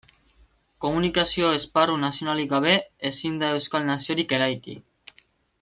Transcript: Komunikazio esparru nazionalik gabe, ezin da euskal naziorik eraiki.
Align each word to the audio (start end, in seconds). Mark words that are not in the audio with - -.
Komunikazio 0.85 1.51
esparru 1.57 1.99
nazionalik 2.05 2.51
gabe, 2.55 2.73
ezin 3.13 3.39
da 3.45 3.55
euskal 3.59 3.89
naziorik 3.93 4.35
eraiki. 4.39 4.79